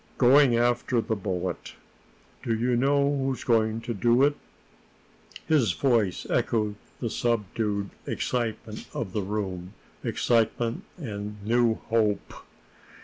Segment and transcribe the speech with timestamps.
[0.17, 1.75] "Going after the bullet.
[2.41, 4.35] Do you know who's going to do it?"
[5.45, 12.33] His voice echoed the subdued excitement of the room excitement and new hope.